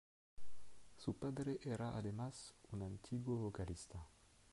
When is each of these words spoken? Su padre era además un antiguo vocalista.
Su 0.97 1.13
padre 1.15 1.59
era 1.61 1.95
además 1.95 2.55
un 2.71 2.81
antiguo 2.81 3.35
vocalista. 3.37 4.03